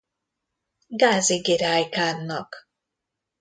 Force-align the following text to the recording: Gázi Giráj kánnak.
Gázi 0.87 1.39
Giráj 1.41 1.89
kánnak. 1.89 2.67